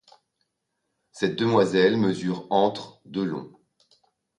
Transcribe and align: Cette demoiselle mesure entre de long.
Cette 1.11 1.35
demoiselle 1.35 1.95
mesure 1.95 2.47
entre 2.49 3.01
de 3.05 3.21
long. 3.21 3.51